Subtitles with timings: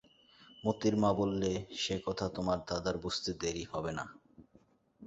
[0.63, 1.51] মোতির মা বললে,
[1.77, 4.05] সে কথা তোমার দাদার বুঝতে দেরি হবে না।